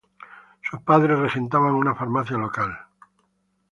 Sus 0.67 0.81
padres 0.81 1.19
regentaban 1.19 1.75
una 1.75 1.93
farmacia 1.93 2.35
local. 2.35 2.75